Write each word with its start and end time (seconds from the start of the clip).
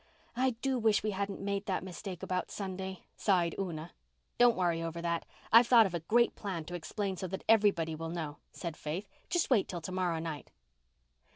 "I 0.35 0.55
do 0.63 0.79
wish 0.79 1.03
we 1.03 1.11
hadn't 1.11 1.41
made 1.41 1.67
that 1.67 1.83
mistake 1.83 2.23
about 2.23 2.49
Sunday," 2.49 3.03
sighed 3.15 3.53
Una. 3.59 3.91
"Don't 4.39 4.57
worry 4.57 4.81
over 4.81 4.99
that. 4.99 5.27
I've 5.51 5.67
thought 5.67 5.85
of 5.85 5.93
a 5.93 5.99
great 5.99 6.33
plan 6.33 6.65
to 6.65 6.73
explain 6.73 7.17
so 7.17 7.27
that 7.27 7.43
everybody 7.47 7.93
will 7.93 8.09
know," 8.09 8.37
said 8.51 8.75
Faith. 8.75 9.07
"Just 9.29 9.51
wait 9.51 9.67
till 9.67 9.81
to 9.81 9.91
morrow 9.91 10.17
night." 10.17 10.49